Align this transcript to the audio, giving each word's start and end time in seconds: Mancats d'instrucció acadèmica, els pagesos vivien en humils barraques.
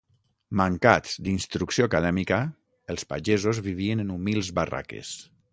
Mancats 0.61 1.11
d'instrucció 1.27 1.87
acadèmica, 1.91 2.39
els 2.95 3.07
pagesos 3.13 3.63
vivien 3.71 4.05
en 4.07 4.19
humils 4.19 4.55
barraques. 4.63 5.17